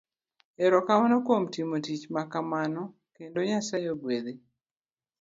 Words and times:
Ero 0.65 0.77
kamano 0.87 1.15
kuom 1.25 1.43
timo 1.53 1.75
tich 1.85 2.03
makamano,, 2.15 2.83
kendo 3.15 3.39
Nyasaye 3.49 3.87
ogwedhi. 3.93 4.33